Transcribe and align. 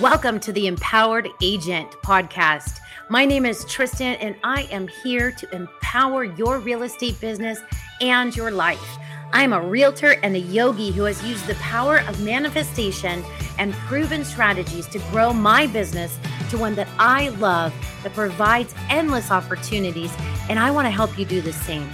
Welcome 0.00 0.40
to 0.40 0.52
the 0.54 0.66
Empowered 0.66 1.28
Agent 1.42 1.90
podcast. 2.02 2.78
My 3.10 3.26
name 3.26 3.44
is 3.44 3.66
Tristen, 3.66 4.14
and 4.14 4.34
I 4.42 4.62
am 4.70 4.88
here 4.88 5.30
to 5.30 5.54
empower 5.54 6.24
your 6.24 6.58
real 6.58 6.84
estate 6.84 7.20
business 7.20 7.60
and 8.00 8.34
your 8.34 8.50
life. 8.50 8.96
I 9.34 9.42
am 9.42 9.52
a 9.52 9.60
realtor 9.60 10.12
and 10.22 10.34
a 10.34 10.38
yogi 10.38 10.90
who 10.90 11.04
has 11.04 11.22
used 11.22 11.46
the 11.46 11.54
power 11.56 11.98
of 12.08 12.18
manifestation 12.24 13.22
and 13.58 13.74
proven 13.74 14.24
strategies 14.24 14.86
to 14.86 14.98
grow 15.10 15.34
my 15.34 15.66
business 15.66 16.18
to 16.48 16.56
one 16.56 16.76
that 16.76 16.88
I 16.98 17.28
love 17.28 17.74
that 18.02 18.14
provides 18.14 18.74
endless 18.88 19.30
opportunities, 19.30 20.14
and 20.48 20.58
I 20.58 20.70
want 20.70 20.86
to 20.86 20.90
help 20.90 21.18
you 21.18 21.26
do 21.26 21.42
the 21.42 21.52
same. 21.52 21.86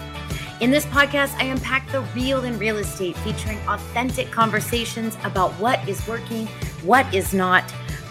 In 0.61 0.71
this 0.71 0.87
podcast, 0.87 1.35
I 1.41 1.47
unpack 1.47 1.91
the 1.91 2.03
real 2.15 2.45
in 2.45 2.57
real 2.61 2.77
estate, 2.77 3.17
featuring 3.17 3.59
authentic 3.67 4.31
conversations 4.31 5.19
about 5.25 5.51
what 5.55 5.87
is 5.89 6.07
working, 6.07 6.47
what 6.85 7.13
is 7.13 7.35
not 7.35 7.65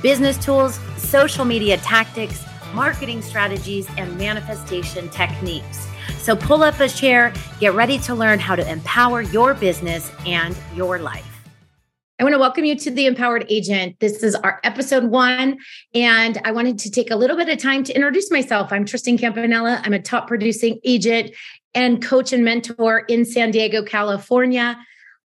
business 0.06 0.38
tools, 0.38 0.79
social 0.98 1.43
media 1.43 1.78
tactics, 1.78 2.46
marketing 2.75 3.24
strategies, 3.24 3.88
and 3.98 4.16
manifestation 4.20 5.10
techniques. 5.10 5.88
So 6.20 6.36
pull 6.36 6.62
up 6.62 6.79
a 6.79 6.88
chair, 6.88 7.34
get 7.60 7.74
ready 7.74 7.98
to 7.98 8.14
learn 8.14 8.38
how 8.38 8.56
to 8.56 8.71
empower 8.71 9.24
your 9.24 9.56
business 9.56 10.12
and 10.28 10.56
your 10.76 11.00
life. 11.00 11.48
I 12.20 12.24
want 12.24 12.34
to 12.34 12.38
welcome 12.38 12.65
you 12.65 12.76
to 12.76 12.92
the 12.92 13.07
Empowered 13.07 13.48
Agent. 13.50 14.00
This 14.00 14.21
is 14.21 14.36
our 14.36 14.60
episode 14.64 15.06
one, 15.06 15.57
and 15.96 16.40
I 16.46 16.51
wanted 16.51 16.78
to 16.78 16.92
take 16.92 17.10
a 17.10 17.15
little 17.15 17.36
bit 17.36 17.50
of 17.50 17.57
time 17.57 17.84
to 17.86 17.96
introduce 17.96 18.29
myself. 18.29 18.71
I'm 18.71 18.86
Tristen 18.86 19.18
Campanella. 19.18 19.82
I'm 19.84 19.93
a 19.93 20.00
top 20.00 20.28
producing 20.28 20.79
agent 20.84 21.32
and 21.74 22.00
coach 22.00 22.32
and 22.32 22.46
mentor 22.46 23.00
in 23.07 23.26
San 23.26 23.50
Diego, 23.50 23.82
California. 23.82 24.78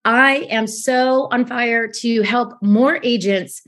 I 0.05 0.47
am 0.50 0.66
so 0.66 1.28
on 1.33 1.47
fire 1.47 1.89
to 1.89 2.20
help 2.20 2.62
more 2.62 3.00
agents 3.03 3.62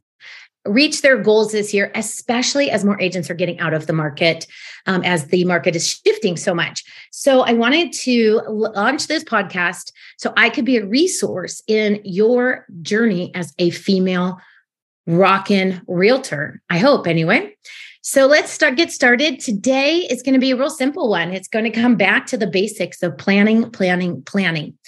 reach 0.66 1.02
their 1.02 1.16
goals 1.16 1.52
this 1.52 1.72
year, 1.72 1.90
especially 1.94 2.70
as 2.70 2.84
more 2.84 3.00
agents 3.00 3.30
are 3.30 3.34
getting 3.34 3.58
out 3.60 3.72
of 3.72 3.86
the 3.86 3.92
market, 3.92 4.46
um, 4.86 5.02
as 5.04 5.26
the 5.26 5.44
market 5.44 5.74
is 5.74 5.86
shifting 5.88 6.36
so 6.36 6.54
much. 6.54 6.84
So, 7.10 7.40
I 7.42 7.52
wanted 7.52 7.92
to 8.04 8.42
launch 8.48 9.06
this 9.06 9.24
podcast 9.24 9.92
so 10.18 10.32
I 10.36 10.50
could 10.50 10.64
be 10.64 10.76
a 10.76 10.86
resource 10.86 11.62
in 11.66 12.00
your 12.04 12.66
journey 12.82 13.34
as 13.34 13.54
a 13.58 13.70
female 13.70 14.38
rockin' 15.06 15.80
realtor. 15.86 16.62
I 16.70 16.78
hope, 16.78 17.06
anyway. 17.06 17.56
So 18.02 18.26
let's 18.26 18.50
start 18.50 18.76
get 18.76 18.90
started. 18.90 19.40
Today 19.40 19.98
is 20.10 20.22
going 20.22 20.32
to 20.32 20.40
be 20.40 20.52
a 20.52 20.56
real 20.56 20.70
simple 20.70 21.10
one. 21.10 21.34
It's 21.34 21.48
going 21.48 21.66
to 21.66 21.70
come 21.70 21.96
back 21.96 22.24
to 22.26 22.38
the 22.38 22.46
basics 22.46 23.02
of 23.02 23.16
planning, 23.18 23.70
planning, 23.70 24.22
planning. 24.22 24.78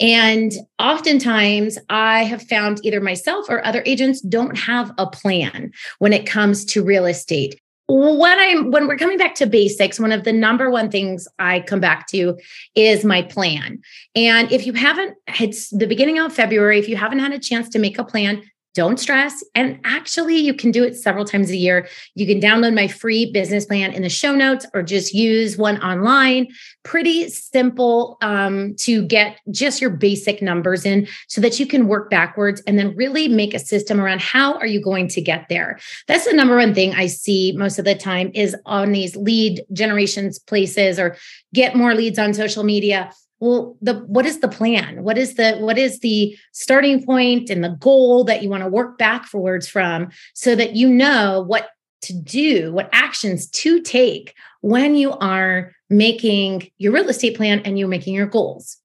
And 0.00 0.52
oftentimes 0.78 1.76
I 1.90 2.24
have 2.24 2.42
found 2.42 2.80
either 2.82 3.02
myself 3.02 3.44
or 3.50 3.64
other 3.64 3.82
agents 3.84 4.22
don't 4.22 4.56
have 4.56 4.90
a 4.96 5.06
plan 5.06 5.70
when 5.98 6.14
it 6.14 6.26
comes 6.26 6.64
to 6.66 6.82
real 6.82 7.04
estate. 7.04 7.60
When 7.88 8.38
I'm 8.38 8.70
when 8.70 8.86
we're 8.86 8.96
coming 8.96 9.18
back 9.18 9.34
to 9.34 9.46
basics, 9.46 10.00
one 10.00 10.12
of 10.12 10.24
the 10.24 10.32
number 10.32 10.70
one 10.70 10.90
things 10.90 11.28
I 11.38 11.60
come 11.60 11.80
back 11.80 12.06
to 12.06 12.38
is 12.74 13.04
my 13.04 13.20
plan. 13.20 13.80
And 14.14 14.50
if 14.50 14.66
you 14.66 14.72
haven't, 14.72 15.18
it's 15.40 15.68
the 15.68 15.86
beginning 15.86 16.18
of 16.18 16.32
February. 16.32 16.78
If 16.78 16.88
you 16.88 16.96
haven't 16.96 17.18
had 17.18 17.32
a 17.32 17.38
chance 17.38 17.68
to 17.70 17.78
make 17.78 17.98
a 17.98 18.04
plan, 18.04 18.42
don't 18.74 18.98
stress. 18.98 19.44
And 19.54 19.80
actually, 19.84 20.36
you 20.36 20.54
can 20.54 20.70
do 20.70 20.84
it 20.84 20.96
several 20.96 21.24
times 21.24 21.50
a 21.50 21.56
year. 21.56 21.88
You 22.14 22.26
can 22.26 22.40
download 22.40 22.74
my 22.74 22.88
free 22.88 23.30
business 23.30 23.66
plan 23.66 23.92
in 23.92 24.02
the 24.02 24.08
show 24.08 24.34
notes 24.34 24.66
or 24.74 24.82
just 24.82 25.12
use 25.12 25.56
one 25.56 25.80
online. 25.82 26.48
Pretty 26.82 27.28
simple 27.28 28.16
um, 28.22 28.74
to 28.76 29.06
get 29.06 29.40
just 29.50 29.80
your 29.80 29.90
basic 29.90 30.40
numbers 30.40 30.86
in 30.86 31.06
so 31.28 31.40
that 31.40 31.60
you 31.60 31.66
can 31.66 31.86
work 31.86 32.10
backwards 32.10 32.62
and 32.66 32.78
then 32.78 32.96
really 32.96 33.28
make 33.28 33.54
a 33.54 33.58
system 33.58 34.00
around 34.00 34.20
how 34.20 34.54
are 34.54 34.66
you 34.66 34.80
going 34.80 35.08
to 35.08 35.20
get 35.20 35.46
there. 35.48 35.78
That's 36.08 36.26
the 36.26 36.32
number 36.32 36.56
one 36.56 36.74
thing 36.74 36.94
I 36.94 37.06
see 37.06 37.52
most 37.56 37.78
of 37.78 37.84
the 37.84 37.94
time 37.94 38.30
is 38.34 38.56
on 38.64 38.92
these 38.92 39.16
lead 39.16 39.62
generations 39.72 40.38
places 40.38 40.98
or 40.98 41.16
get 41.52 41.76
more 41.76 41.94
leads 41.94 42.18
on 42.18 42.34
social 42.34 42.64
media 42.64 43.10
well 43.42 43.76
the 43.82 43.94
what 44.06 44.24
is 44.24 44.38
the 44.38 44.48
plan 44.48 45.02
what 45.02 45.18
is 45.18 45.34
the 45.34 45.56
what 45.56 45.76
is 45.76 45.98
the 45.98 46.36
starting 46.52 47.04
point 47.04 47.50
and 47.50 47.64
the 47.64 47.76
goal 47.80 48.22
that 48.22 48.40
you 48.42 48.48
want 48.48 48.62
to 48.62 48.68
work 48.68 48.96
backwards 48.98 49.68
from 49.68 50.08
so 50.32 50.54
that 50.54 50.76
you 50.76 50.88
know 50.88 51.44
what 51.46 51.70
to 52.00 52.14
do 52.14 52.72
what 52.72 52.88
actions 52.92 53.48
to 53.48 53.80
take 53.80 54.34
when 54.60 54.94
you 54.94 55.12
are 55.14 55.72
making 55.90 56.70
your 56.78 56.92
real 56.92 57.08
estate 57.08 57.36
plan 57.36 57.60
and 57.64 57.78
you're 57.78 57.88
making 57.88 58.14
your 58.14 58.26
goals 58.26 58.78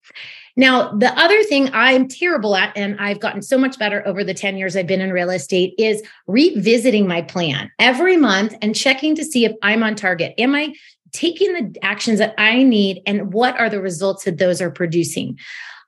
now, 0.59 0.91
the 0.91 1.13
other 1.19 1.44
thing 1.44 1.69
I'm 1.72 2.07
terrible 2.07 2.56
at, 2.56 2.75
and 2.75 3.00
I've 3.00 3.19
gotten 3.19 3.44
so 3.44 3.59
much 3.59 3.78
better 3.78 4.06
over 4.07 4.24
the 4.24 4.34
10 4.34 4.57
years 4.57 4.75
I've 4.75 4.88
been 4.88 5.01
in 5.01 5.12
real 5.12 5.29
estate, 5.29 5.75
is 5.78 6.01
revisiting 6.25 7.07
my 7.07 7.22
plan 7.22 7.69
every 7.78 8.18
month 8.18 8.56
and 8.59 8.74
checking 8.74 9.13
to 9.16 9.24
see 9.24 9.45
if 9.45 9.51
I'm 9.62 9.84
on 9.84 9.94
target. 9.94 10.34
Am 10.39 10.56
I 10.56 10.74
taking 11.17 11.53
the 11.53 11.83
actions 11.83 12.19
that 12.19 12.35
I 12.38 12.61
need 12.61 13.01
and 13.07 13.33
what 13.33 13.59
are 13.59 13.69
the 13.69 13.81
results 13.81 14.23
that 14.25 14.38
those 14.38 14.61
are 14.61 14.69
producing. 14.69 15.39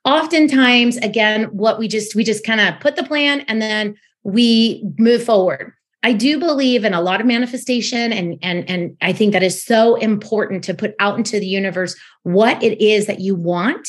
Oftentimes, 0.04 0.96
again, 0.96 1.44
what 1.44 1.78
we 1.78 1.86
just 1.86 2.14
we 2.14 2.24
just 2.24 2.44
kind 2.44 2.60
of 2.60 2.80
put 2.80 2.96
the 2.96 3.04
plan 3.04 3.40
and 3.42 3.62
then 3.62 3.94
we 4.24 4.82
move 4.98 5.22
forward. 5.22 5.72
I 6.02 6.14
do 6.14 6.38
believe 6.38 6.84
in 6.84 6.94
a 6.94 7.00
lot 7.00 7.20
of 7.20 7.26
manifestation 7.26 8.12
and 8.12 8.38
and 8.42 8.68
and 8.68 8.96
I 9.02 9.12
think 9.12 9.32
that 9.32 9.42
is 9.42 9.62
so 9.62 9.94
important 9.96 10.64
to 10.64 10.74
put 10.74 10.94
out 10.98 11.16
into 11.16 11.38
the 11.38 11.46
universe 11.46 11.94
what 12.24 12.60
it 12.62 12.80
is 12.82 13.06
that 13.06 13.20
you 13.20 13.36
want 13.36 13.88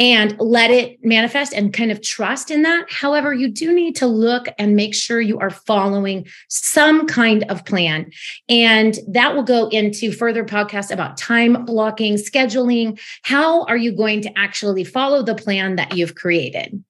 and 0.00 0.34
let 0.40 0.70
it 0.70 0.98
manifest 1.04 1.52
and 1.52 1.74
kind 1.74 1.92
of 1.92 2.00
trust 2.02 2.50
in 2.50 2.62
that. 2.62 2.86
However, 2.90 3.34
you 3.34 3.50
do 3.50 3.72
need 3.72 3.94
to 3.96 4.06
look 4.06 4.46
and 4.58 4.74
make 4.74 4.94
sure 4.94 5.20
you 5.20 5.38
are 5.38 5.50
following 5.50 6.26
some 6.48 7.06
kind 7.06 7.44
of 7.50 7.66
plan. 7.66 8.10
And 8.48 8.98
that 9.08 9.36
will 9.36 9.42
go 9.42 9.68
into 9.68 10.10
further 10.10 10.42
podcasts 10.42 10.90
about 10.90 11.18
time 11.18 11.66
blocking, 11.66 12.14
scheduling. 12.14 12.98
How 13.22 13.64
are 13.66 13.76
you 13.76 13.92
going 13.92 14.22
to 14.22 14.38
actually 14.38 14.84
follow 14.84 15.22
the 15.22 15.34
plan 15.34 15.76
that 15.76 15.94
you've 15.94 16.14
created? 16.14 16.82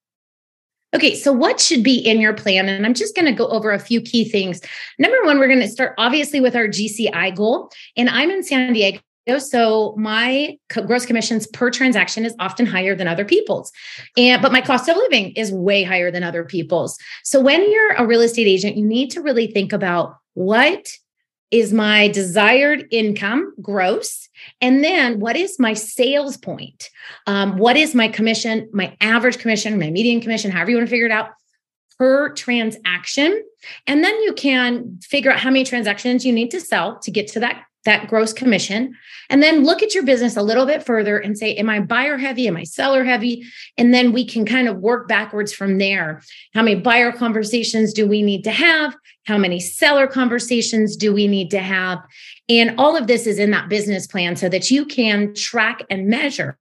Okay, 0.94 1.14
so 1.14 1.32
what 1.32 1.60
should 1.60 1.84
be 1.84 1.98
in 1.98 2.20
your 2.20 2.32
plan? 2.32 2.68
And 2.68 2.84
I'm 2.84 2.94
just 2.94 3.14
going 3.14 3.26
to 3.26 3.32
go 3.32 3.46
over 3.48 3.70
a 3.72 3.78
few 3.78 4.00
key 4.00 4.24
things. 4.24 4.60
Number 4.98 5.18
one, 5.24 5.38
we're 5.38 5.48
going 5.48 5.60
to 5.60 5.68
start 5.68 5.94
obviously 5.98 6.40
with 6.40 6.56
our 6.56 6.66
GCI 6.66 7.36
goal. 7.36 7.70
And 7.96 8.08
I'm 8.08 8.30
in 8.30 8.42
San 8.42 8.72
Diego 8.72 9.00
so 9.38 9.94
my 9.96 10.58
gross 10.86 11.06
commissions 11.06 11.46
per 11.46 11.70
transaction 11.70 12.24
is 12.24 12.34
often 12.38 12.66
higher 12.66 12.94
than 12.94 13.06
other 13.06 13.24
people's. 13.24 13.70
And 14.16 14.40
but 14.42 14.52
my 14.52 14.60
cost 14.60 14.88
of 14.88 14.96
living 14.96 15.32
is 15.32 15.52
way 15.52 15.82
higher 15.82 16.10
than 16.10 16.22
other 16.22 16.44
people's. 16.44 16.98
So 17.22 17.40
when 17.40 17.70
you're 17.70 17.92
a 17.94 18.06
real 18.06 18.22
estate 18.22 18.46
agent, 18.46 18.76
you 18.76 18.86
need 18.86 19.10
to 19.10 19.22
really 19.22 19.46
think 19.46 19.72
about 19.72 20.16
what 20.34 20.88
is 21.50 21.72
my 21.72 22.08
desired 22.08 22.86
income 22.90 23.52
gross 23.60 24.28
and 24.60 24.84
then 24.84 25.18
what 25.18 25.36
is 25.36 25.58
my 25.58 25.74
sales 25.74 26.36
point 26.36 26.90
um, 27.26 27.58
what 27.58 27.76
is 27.76 27.94
my 27.94 28.06
commission 28.06 28.68
my 28.72 28.96
average 29.00 29.38
commission 29.38 29.78
my 29.78 29.90
median 29.90 30.20
commission 30.20 30.50
however 30.50 30.70
you 30.70 30.76
want 30.76 30.86
to 30.86 30.90
figure 30.90 31.06
it 31.06 31.12
out 31.12 31.30
per 31.98 32.32
transaction 32.34 33.42
and 33.86 34.04
then 34.04 34.14
you 34.22 34.32
can 34.32 34.98
figure 35.02 35.30
out 35.32 35.40
how 35.40 35.50
many 35.50 35.64
transactions 35.64 36.24
you 36.24 36.32
need 36.32 36.52
to 36.52 36.60
sell 36.60 36.98
to 37.00 37.10
get 37.10 37.26
to 37.26 37.40
that 37.40 37.64
that 37.84 38.08
gross 38.08 38.32
commission 38.32 38.94
and 39.30 39.42
then 39.42 39.64
look 39.64 39.82
at 39.82 39.94
your 39.94 40.04
business 40.04 40.36
a 40.36 40.42
little 40.42 40.66
bit 40.66 40.84
further 40.84 41.16
and 41.16 41.38
say 41.38 41.54
am 41.54 41.70
i 41.70 41.80
buyer 41.80 42.18
heavy? 42.18 42.48
Am 42.48 42.56
i 42.56 42.64
seller 42.64 43.04
heavy? 43.04 43.44
And 43.78 43.94
then 43.94 44.12
we 44.12 44.26
can 44.26 44.44
kind 44.44 44.68
of 44.68 44.78
work 44.78 45.08
backwards 45.08 45.52
from 45.52 45.78
there. 45.78 46.22
How 46.52 46.62
many 46.62 46.80
buyer 46.80 47.12
conversations 47.12 47.92
do 47.92 48.06
we 48.06 48.22
need 48.22 48.42
to 48.44 48.50
have? 48.50 48.96
How 49.26 49.38
many 49.38 49.60
seller 49.60 50.06
conversations 50.06 50.96
do 50.96 51.14
we 51.14 51.28
need 51.28 51.50
to 51.52 51.60
have? 51.60 52.00
And 52.48 52.74
all 52.78 52.96
of 52.96 53.06
this 53.06 53.26
is 53.26 53.38
in 53.38 53.52
that 53.52 53.68
business 53.68 54.06
plan 54.06 54.36
so 54.36 54.48
that 54.48 54.70
you 54.70 54.84
can 54.84 55.34
track 55.34 55.82
and 55.88 56.08
measure 56.08 56.58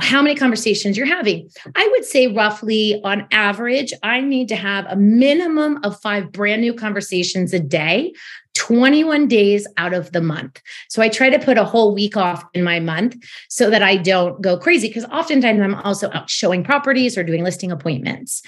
how 0.00 0.22
many 0.22 0.34
conversations 0.34 0.96
you're 0.96 1.06
having. 1.06 1.48
I 1.74 1.88
would 1.92 2.04
say, 2.04 2.28
roughly 2.28 3.00
on 3.04 3.26
average, 3.32 3.92
I 4.02 4.20
need 4.20 4.48
to 4.48 4.56
have 4.56 4.86
a 4.86 4.96
minimum 4.96 5.80
of 5.82 6.00
five 6.00 6.32
brand 6.32 6.62
new 6.62 6.74
conversations 6.74 7.52
a 7.52 7.60
day 7.60 8.12
21 8.54 9.28
days 9.28 9.66
out 9.76 9.94
of 9.94 10.10
the 10.10 10.20
month. 10.20 10.60
So 10.88 11.00
I 11.00 11.08
try 11.08 11.30
to 11.30 11.38
put 11.38 11.58
a 11.58 11.64
whole 11.64 11.94
week 11.94 12.16
off 12.16 12.44
in 12.54 12.64
my 12.64 12.80
month 12.80 13.16
so 13.48 13.70
that 13.70 13.82
I 13.82 13.96
don't 13.96 14.42
go 14.42 14.58
crazy 14.58 14.88
because 14.88 15.04
oftentimes 15.06 15.60
I'm 15.60 15.76
also 15.76 16.10
out 16.12 16.28
showing 16.28 16.64
properties 16.64 17.16
or 17.16 17.22
doing 17.22 17.44
listing 17.44 17.70
appointments. 17.70 18.42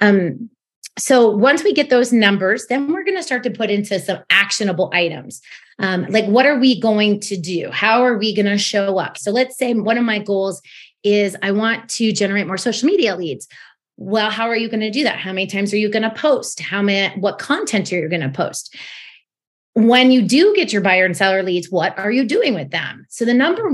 Um, 0.00 0.48
so 0.98 1.30
once 1.30 1.62
we 1.62 1.72
get 1.72 1.90
those 1.90 2.12
numbers, 2.12 2.66
then 2.68 2.92
we're 2.92 3.04
going 3.04 3.16
to 3.16 3.22
start 3.22 3.42
to 3.44 3.50
put 3.50 3.70
into 3.70 4.00
some 4.00 4.20
actionable 4.30 4.90
items. 4.94 5.40
Um, 5.78 6.06
like, 6.08 6.26
what 6.26 6.46
are 6.46 6.58
we 6.58 6.80
going 6.80 7.20
to 7.20 7.36
do? 7.36 7.70
How 7.70 8.02
are 8.02 8.18
we 8.18 8.34
going 8.34 8.46
to 8.46 8.58
show 8.58 8.98
up? 8.98 9.16
So 9.16 9.30
let's 9.30 9.56
say 9.56 9.72
one 9.72 9.98
of 9.98 10.04
my 10.04 10.18
goals 10.18 10.60
is 11.02 11.36
I 11.42 11.52
want 11.52 11.88
to 11.90 12.12
generate 12.12 12.46
more 12.46 12.58
social 12.58 12.86
media 12.86 13.16
leads 13.16 13.46
well 13.96 14.30
how 14.30 14.48
are 14.48 14.56
you 14.56 14.68
going 14.68 14.80
to 14.80 14.90
do 14.90 15.04
that 15.04 15.18
how 15.18 15.32
many 15.32 15.46
times 15.46 15.72
are 15.72 15.78
you 15.78 15.90
going 15.90 16.02
to 16.02 16.10
post 16.10 16.60
how 16.60 16.82
many 16.82 17.18
what 17.20 17.38
content 17.38 17.92
are 17.92 18.00
you 18.00 18.08
going 18.08 18.20
to 18.22 18.30
post 18.30 18.74
when 19.74 20.10
you 20.10 20.22
do 20.22 20.54
get 20.54 20.72
your 20.72 20.82
buyer 20.82 21.04
and 21.04 21.16
seller 21.16 21.42
leads, 21.42 21.70
what 21.70 21.96
are 21.98 22.10
you 22.10 22.24
doing 22.24 22.54
with 22.54 22.70
them? 22.70 23.06
So, 23.08 23.24
the 23.24 23.34
number 23.34 23.70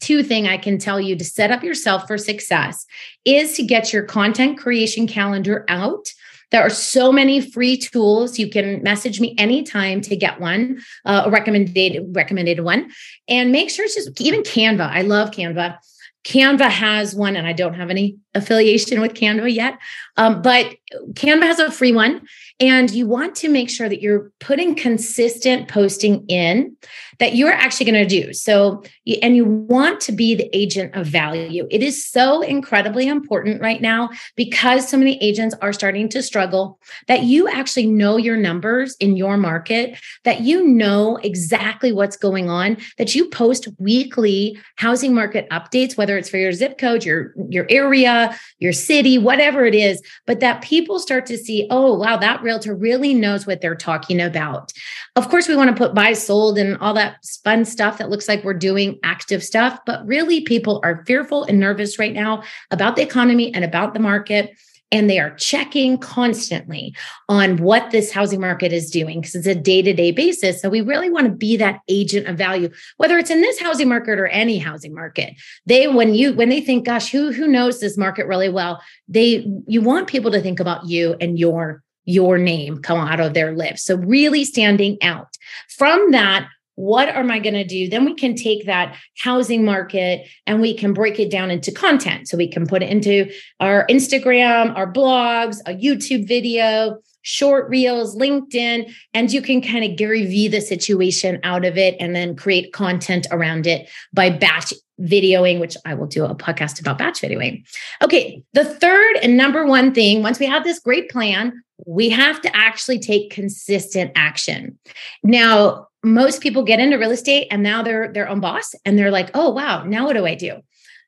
two 0.00 0.22
thing 0.22 0.46
I 0.46 0.56
can 0.56 0.78
tell 0.78 1.00
you 1.00 1.16
to 1.16 1.24
set 1.24 1.50
up 1.50 1.62
yourself 1.62 2.06
for 2.06 2.18
success 2.18 2.84
is 3.24 3.56
to 3.56 3.62
get 3.62 3.92
your 3.92 4.02
content 4.02 4.58
creation 4.58 5.06
calendar 5.06 5.64
out 5.68 6.08
There 6.50 6.62
are 6.62 6.70
so 6.70 7.12
many 7.12 7.40
free 7.40 7.76
tools. 7.76 8.38
You 8.38 8.48
can 8.48 8.82
message 8.82 9.20
me 9.20 9.34
anytime 9.38 10.00
to 10.02 10.16
get 10.16 10.40
one, 10.40 10.80
uh, 11.04 11.22
a 11.26 11.30
recommended 11.30 12.14
recommended 12.14 12.60
one, 12.60 12.90
and 13.28 13.52
make 13.52 13.70
sure 13.70 13.84
it's 13.84 13.94
just 13.94 14.20
even 14.20 14.42
Canva. 14.42 14.88
I 14.88 15.02
love 15.02 15.30
Canva. 15.30 15.78
Canva 16.26 16.68
has 16.68 17.14
one, 17.14 17.36
and 17.36 17.46
I 17.46 17.52
don't 17.52 17.74
have 17.74 17.88
any 17.88 18.18
affiliation 18.36 19.00
with 19.00 19.14
Canva 19.14 19.52
yet, 19.52 19.78
um, 20.16 20.42
but 20.42 20.76
Canva 21.14 21.42
has 21.42 21.58
a 21.58 21.70
free 21.70 21.92
one. 21.92 22.22
And 22.58 22.90
you 22.90 23.06
want 23.06 23.34
to 23.36 23.50
make 23.50 23.68
sure 23.68 23.86
that 23.86 24.00
you're 24.00 24.32
putting 24.40 24.74
consistent 24.74 25.68
posting 25.68 26.24
in 26.26 26.74
that 27.18 27.34
you're 27.34 27.52
actually 27.52 27.90
going 27.90 28.08
to 28.08 28.22
do. 28.22 28.32
So, 28.32 28.82
and 29.22 29.36
you 29.36 29.44
want 29.44 30.00
to 30.02 30.12
be 30.12 30.34
the 30.34 30.48
agent 30.56 30.94
of 30.94 31.06
value. 31.06 31.66
It 31.70 31.82
is 31.82 32.04
so 32.04 32.40
incredibly 32.40 33.08
important 33.08 33.60
right 33.60 33.80
now 33.80 34.08
because 34.36 34.88
so 34.88 34.96
many 34.96 35.22
agents 35.22 35.54
are 35.60 35.72
starting 35.72 36.08
to 36.10 36.22
struggle 36.22 36.78
that 37.08 37.24
you 37.24 37.46
actually 37.48 37.86
know 37.86 38.16
your 38.16 38.36
numbers 38.36 38.96
in 39.00 39.16
your 39.16 39.36
market, 39.36 39.98
that 40.24 40.40
you 40.40 40.66
know 40.66 41.16
exactly 41.18 41.92
what's 41.92 42.16
going 42.16 42.48
on, 42.48 42.78
that 42.96 43.14
you 43.14 43.28
post 43.28 43.68
weekly 43.78 44.58
housing 44.76 45.14
market 45.14 45.48
updates, 45.50 45.96
whether 45.96 46.16
it's 46.16 46.30
for 46.30 46.38
your 46.38 46.52
zip 46.52 46.78
code, 46.78 47.04
your, 47.04 47.34
your 47.50 47.66
area, 47.68 48.25
your 48.58 48.72
city, 48.72 49.18
whatever 49.18 49.64
it 49.64 49.74
is, 49.74 50.02
but 50.26 50.40
that 50.40 50.62
people 50.62 50.98
start 50.98 51.26
to 51.26 51.36
see, 51.36 51.66
oh, 51.70 51.94
wow, 51.94 52.16
that 52.16 52.42
realtor 52.42 52.74
really 52.74 53.14
knows 53.14 53.46
what 53.46 53.60
they're 53.60 53.74
talking 53.74 54.20
about. 54.20 54.72
Of 55.16 55.28
course, 55.28 55.48
we 55.48 55.56
want 55.56 55.70
to 55.70 55.76
put 55.76 55.94
buy 55.94 56.12
sold 56.12 56.58
and 56.58 56.76
all 56.78 56.94
that 56.94 57.24
fun 57.44 57.64
stuff 57.64 57.98
that 57.98 58.10
looks 58.10 58.28
like 58.28 58.44
we're 58.44 58.54
doing 58.54 58.98
active 59.02 59.42
stuff, 59.42 59.78
but 59.86 60.06
really 60.06 60.42
people 60.42 60.80
are 60.84 61.04
fearful 61.06 61.44
and 61.44 61.58
nervous 61.58 61.98
right 61.98 62.12
now 62.12 62.42
about 62.70 62.96
the 62.96 63.02
economy 63.02 63.52
and 63.54 63.64
about 63.64 63.94
the 63.94 64.00
market 64.00 64.50
and 64.92 65.10
they 65.10 65.18
are 65.18 65.34
checking 65.36 65.98
constantly 65.98 66.94
on 67.28 67.56
what 67.58 67.90
this 67.90 68.12
housing 68.12 68.40
market 68.40 68.72
is 68.72 68.90
doing 68.90 69.20
because 69.20 69.34
it's 69.34 69.46
a 69.46 69.54
day-to-day 69.54 70.10
basis 70.10 70.60
so 70.60 70.68
we 70.68 70.80
really 70.80 71.10
want 71.10 71.26
to 71.26 71.32
be 71.32 71.56
that 71.56 71.80
agent 71.88 72.26
of 72.26 72.36
value 72.36 72.68
whether 72.96 73.18
it's 73.18 73.30
in 73.30 73.40
this 73.40 73.60
housing 73.60 73.88
market 73.88 74.18
or 74.18 74.26
any 74.26 74.58
housing 74.58 74.94
market 74.94 75.34
they 75.66 75.88
when 75.88 76.14
you 76.14 76.32
when 76.32 76.48
they 76.48 76.60
think 76.60 76.84
gosh 76.84 77.10
who 77.10 77.32
who 77.32 77.46
knows 77.46 77.80
this 77.80 77.98
market 77.98 78.26
really 78.26 78.48
well 78.48 78.80
they 79.08 79.46
you 79.66 79.80
want 79.80 80.06
people 80.06 80.30
to 80.30 80.40
think 80.40 80.60
about 80.60 80.86
you 80.86 81.16
and 81.20 81.38
your 81.38 81.82
your 82.06 82.38
name 82.38 82.80
come 82.80 82.98
out 82.98 83.20
of 83.20 83.34
their 83.34 83.54
lips. 83.54 83.82
So, 83.82 83.96
really 83.96 84.44
standing 84.44 84.96
out. 85.02 85.28
From 85.68 86.12
that, 86.12 86.48
what 86.76 87.08
am 87.08 87.30
I 87.30 87.38
going 87.38 87.54
to 87.54 87.64
do? 87.64 87.88
Then 87.88 88.04
we 88.04 88.14
can 88.14 88.34
take 88.34 88.66
that 88.66 88.96
housing 89.18 89.64
market 89.64 90.26
and 90.46 90.60
we 90.60 90.74
can 90.74 90.92
break 90.92 91.18
it 91.18 91.30
down 91.30 91.50
into 91.50 91.72
content. 91.72 92.28
So 92.28 92.36
we 92.36 92.48
can 92.48 92.66
put 92.66 92.82
it 92.82 92.90
into 92.90 93.30
our 93.60 93.86
Instagram, 93.88 94.76
our 94.76 94.90
blogs, 94.90 95.58
a 95.66 95.74
YouTube 95.74 96.28
video, 96.28 96.98
short 97.22 97.68
reels, 97.68 98.16
LinkedIn, 98.16 98.94
and 99.12 99.32
you 99.32 99.42
can 99.42 99.60
kind 99.60 99.84
of 99.84 99.96
Gary 99.96 100.26
V 100.26 100.46
the 100.46 100.60
situation 100.60 101.40
out 101.42 101.64
of 101.64 101.76
it 101.76 101.96
and 101.98 102.14
then 102.14 102.36
create 102.36 102.72
content 102.72 103.26
around 103.32 103.66
it 103.66 103.88
by 104.12 104.30
batch 104.30 104.72
videoing, 105.00 105.58
which 105.58 105.76
I 105.84 105.94
will 105.94 106.06
do 106.06 106.24
a 106.24 106.36
podcast 106.36 106.80
about 106.80 106.98
batch 106.98 107.20
videoing. 107.20 107.66
Okay, 108.02 108.42
the 108.52 108.64
third 108.64 109.16
and 109.22 109.36
number 109.36 109.66
one 109.66 109.92
thing, 109.92 110.22
once 110.22 110.38
we 110.38 110.46
have 110.46 110.62
this 110.62 110.78
great 110.78 111.10
plan, 111.10 111.62
we 111.84 112.08
have 112.10 112.40
to 112.42 112.56
actually 112.56 112.98
take 112.98 113.30
consistent 113.30 114.12
action. 114.14 114.78
Now, 115.22 115.88
most 116.06 116.40
people 116.40 116.62
get 116.62 116.80
into 116.80 116.96
real 116.96 117.10
estate 117.10 117.48
and 117.50 117.62
now 117.62 117.82
they're 117.82 118.12
their 118.12 118.28
own 118.28 118.40
boss 118.40 118.74
and 118.84 118.98
they're 118.98 119.10
like, 119.10 119.30
"Oh, 119.34 119.50
wow, 119.50 119.84
now 119.84 120.06
what 120.06 120.14
do 120.14 120.24
I 120.24 120.34
do?" 120.34 120.60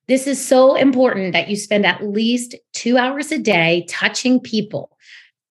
This 0.09 0.27
is 0.27 0.45
so 0.45 0.75
important 0.75 1.33
that 1.35 1.49
you 1.49 1.57
spend 1.57 1.87
at 1.87 2.03
least 2.03 2.57
2 2.75 2.99
hours 2.99 3.31
a 3.31 3.39
day 3.39 3.87
touching 3.89 4.41
people, 4.41 4.97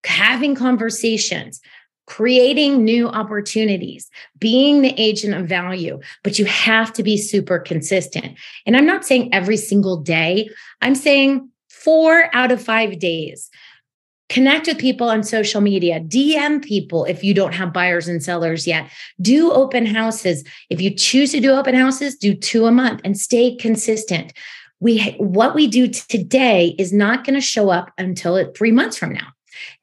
having 0.03 0.53
conversations, 0.53 1.61
creating 2.07 2.83
new 2.83 3.07
opportunities, 3.07 4.09
being 4.39 4.81
the 4.81 4.93
agent 4.97 5.33
of 5.33 5.47
value, 5.47 5.99
but 6.23 6.39
you 6.39 6.45
have 6.45 6.91
to 6.93 7.03
be 7.03 7.17
super 7.17 7.59
consistent. 7.59 8.37
And 8.65 8.75
I'm 8.75 8.85
not 8.85 9.05
saying 9.05 9.33
every 9.33 9.57
single 9.57 9.97
day, 9.97 10.49
I'm 10.81 10.95
saying 10.95 11.49
4 11.69 12.29
out 12.33 12.51
of 12.51 12.61
5 12.61 12.99
days. 12.99 13.49
Connect 14.29 14.67
with 14.67 14.77
people 14.77 15.09
on 15.09 15.23
social 15.23 15.61
media, 15.61 16.01
DM 16.01 16.63
people 16.63 17.05
if 17.05 17.23
you 17.23 17.33
don't 17.33 17.53
have 17.53 17.71
buyers 17.71 18.07
and 18.07 18.21
sellers 18.21 18.67
yet. 18.67 18.89
Do 19.21 19.51
open 19.51 19.85
houses. 19.85 20.43
If 20.69 20.81
you 20.81 20.93
choose 20.93 21.31
to 21.31 21.39
do 21.39 21.51
open 21.51 21.75
houses, 21.75 22.15
do 22.15 22.33
two 22.33 22.65
a 22.65 22.71
month 22.71 23.01
and 23.03 23.17
stay 23.17 23.55
consistent. 23.55 24.33
We 24.79 25.15
what 25.17 25.55
we 25.55 25.67
do 25.67 25.87
today 25.87 26.75
is 26.77 26.91
not 26.91 27.23
going 27.23 27.35
to 27.35 27.41
show 27.41 27.69
up 27.69 27.91
until 27.97 28.35
it, 28.35 28.55
3 28.57 28.71
months 28.71 28.97
from 28.97 29.13
now. 29.13 29.27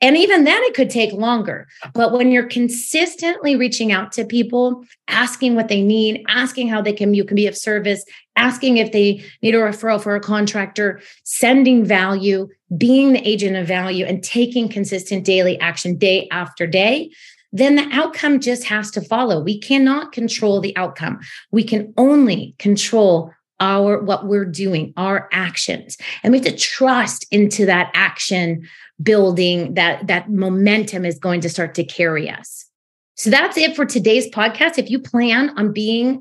And 0.01 0.17
even 0.17 0.45
then, 0.45 0.63
it 0.65 0.75
could 0.75 0.89
take 0.89 1.13
longer. 1.13 1.67
But 1.95 2.13
when 2.13 2.31
you're 2.31 2.47
consistently 2.47 3.57
reaching 3.57 3.91
out 3.91 4.13
to 4.13 4.25
people, 4.25 4.85
asking 5.09 5.57
what 5.57 5.67
they 5.67 5.83
need, 5.83 6.25
asking 6.29 6.69
how 6.69 6.81
they 6.81 6.93
can, 6.93 7.13
you 7.13 7.25
can 7.25 7.35
be 7.35 7.49
of 7.49 7.57
service, 7.57 8.05
asking 8.37 8.77
if 8.77 8.93
they 8.93 9.25
need 9.43 9.55
a 9.57 9.59
referral 9.59 10.01
for 10.01 10.15
a 10.15 10.21
contractor, 10.21 11.01
sending 11.25 11.85
value, 11.85 12.49
being 12.77 13.13
the 13.13 13.29
agent 13.29 13.57
of 13.57 13.67
value, 13.67 14.05
and 14.05 14.23
taking 14.23 14.69
consistent 14.69 15.25
daily 15.25 15.59
action 15.61 15.97
day 15.97 16.29
after 16.31 16.67
day, 16.67 17.11
then 17.53 17.77
the 17.77 17.89
outcome 17.93 18.41
just 18.41 18.65
has 18.65 18.91
to 18.93 19.01
follow. 19.01 19.41
We 19.41 19.61
cannot 19.61 20.13
control 20.13 20.61
the 20.61 20.77
outcome. 20.77 21.21
We 21.53 21.63
can 21.63 21.95
only 21.97 22.55
control 22.59 23.33
our 23.61 24.03
what 24.03 24.27
we're 24.27 24.45
doing 24.45 24.93
our 24.97 25.29
actions 25.33 25.97
and 26.23 26.33
we 26.33 26.39
have 26.39 26.47
to 26.47 26.57
trust 26.57 27.25
into 27.31 27.65
that 27.65 27.91
action 27.95 28.67
building 29.03 29.75
that 29.75 30.07
that 30.09 30.29
momentum 30.29 31.05
is 31.05 31.19
going 31.19 31.41
to 31.41 31.49
start 31.49 31.73
to 31.75 31.85
carry 31.85 32.29
us 32.29 32.67
so 33.15 33.31
that's 33.31 33.57
it 33.57 33.77
for 33.77 33.87
today's 33.87 34.29
podcast 34.31 34.77
if 34.77 34.91
you 34.91 34.99
plan 34.99 35.57
on 35.57 35.73
being 35.73 36.21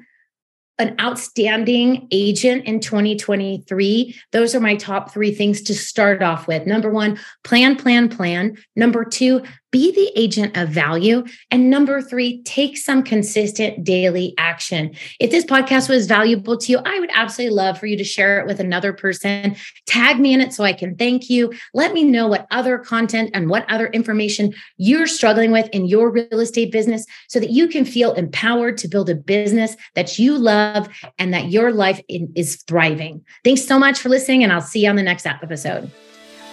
an 0.79 0.95
outstanding 0.99 2.07
agent 2.11 2.65
in 2.65 2.79
2023 2.79 4.15
those 4.31 4.55
are 4.55 4.59
my 4.59 4.75
top 4.75 5.11
3 5.11 5.33
things 5.33 5.61
to 5.61 5.75
start 5.75 6.23
off 6.23 6.47
with. 6.47 6.65
Number 6.65 6.89
1 6.89 7.19
plan 7.43 7.75
plan 7.75 8.09
plan. 8.09 8.57
Number 8.75 9.05
2 9.05 9.43
be 9.73 9.91
the 9.91 10.11
agent 10.15 10.55
of 10.55 10.69
value. 10.69 11.25
And 11.49 11.71
number 11.71 11.99
three, 11.99 12.43
take 12.43 12.77
some 12.77 13.01
consistent 13.01 13.83
daily 13.83 14.35
action. 14.37 14.95
If 15.19 15.31
this 15.31 15.43
podcast 15.43 15.89
was 15.89 16.05
valuable 16.05 16.57
to 16.59 16.71
you, 16.71 16.79
I 16.85 16.99
would 16.99 17.09
absolutely 17.11 17.55
love 17.55 17.79
for 17.79 17.87
you 17.87 17.97
to 17.97 18.03
share 18.03 18.39
it 18.39 18.45
with 18.45 18.59
another 18.59 18.93
person. 18.93 19.55
Tag 19.87 20.19
me 20.19 20.31
in 20.31 20.41
it 20.41 20.53
so 20.53 20.63
I 20.63 20.73
can 20.73 20.95
thank 20.95 21.27
you. 21.27 21.51
Let 21.73 21.91
me 21.91 22.03
know 22.03 22.27
what 22.27 22.45
other 22.51 22.77
content 22.77 23.31
and 23.33 23.49
what 23.49 23.69
other 23.69 23.87
information 23.87 24.53
you're 24.77 25.07
struggling 25.07 25.51
with 25.51 25.67
in 25.69 25.87
your 25.87 26.11
real 26.11 26.39
estate 26.39 26.71
business 26.71 27.03
so 27.27 27.39
that 27.39 27.49
you 27.49 27.67
can 27.67 27.83
feel 27.83 28.13
empowered 28.13 28.77
to 28.77 28.87
build 28.87 29.09
a 29.09 29.15
business 29.15 29.75
that 29.95 30.19
you 30.19 30.37
love 30.37 30.87
and 31.17 31.33
that 31.33 31.49
your 31.49 31.71
life 31.71 31.99
is 32.07 32.61
thriving. 32.67 33.25
Thanks 33.43 33.65
so 33.65 33.79
much 33.79 33.97
for 33.97 34.09
listening, 34.09 34.43
and 34.43 34.53
I'll 34.53 34.61
see 34.61 34.83
you 34.83 34.89
on 34.91 34.97
the 34.97 35.01
next 35.01 35.25
episode. 35.25 35.89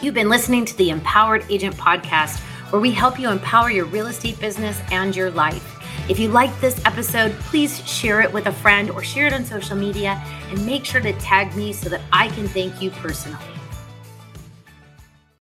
You've 0.01 0.15
been 0.15 0.31
listening 0.31 0.65
to 0.65 0.77
the 0.79 0.89
Empowered 0.89 1.45
Agent 1.51 1.77
Podcast 1.77 2.41
where 2.71 2.81
we 2.81 2.91
help 2.91 3.19
you 3.19 3.31
empower 3.31 3.71
your 3.71 3.85
real 3.87 4.07
estate 4.07 4.39
business 4.41 4.81
and 4.91 5.15
your 5.15 5.31
life. 5.31 5.77
If 6.09 6.19
you 6.19 6.29
like 6.29 6.59
this 6.61 6.81
episode, 6.85 7.33
please 7.41 7.87
share 7.87 8.21
it 8.21 8.33
with 8.33 8.47
a 8.47 8.53
friend 8.53 8.91
or 8.91 9.03
share 9.03 9.27
it 9.27 9.33
on 9.33 9.45
social 9.45 9.77
media 9.77 10.23
and 10.49 10.65
make 10.67 10.85
sure 10.85 11.01
to 11.01 11.13
tag 11.15 11.55
me 11.55 11.73
so 11.73 11.89
that 11.89 12.01
I 12.13 12.29
can 12.29 12.49
thank 12.49 12.81
you 12.81 12.91
personally. 12.91 13.60